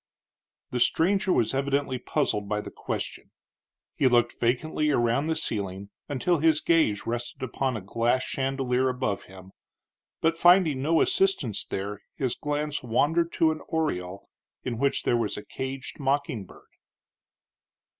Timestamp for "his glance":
12.15-12.81